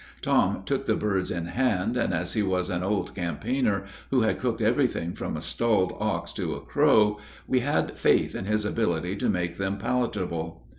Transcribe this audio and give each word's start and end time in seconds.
Tom 0.23 0.63
took 0.65 0.87
the 0.87 0.95
birds 0.95 1.29
in 1.29 1.45
hand, 1.45 1.95
and 1.95 2.11
as 2.11 2.33
he 2.33 2.41
was 2.41 2.71
an 2.71 2.81
old 2.81 3.13
campaigner, 3.13 3.83
who 4.09 4.21
had 4.21 4.39
cooked 4.39 4.59
everything 4.59 5.13
from 5.13 5.37
a 5.37 5.41
stalled 5.41 5.95
ox 5.99 6.33
to 6.33 6.55
a 6.55 6.59
crow, 6.59 7.19
we 7.45 7.59
had 7.59 7.95
faith 7.95 8.33
in 8.33 8.45
his 8.45 8.65
ability 8.65 9.15
to 9.17 9.29
make 9.29 9.57
them 9.57 9.77
palatable. 9.77 10.63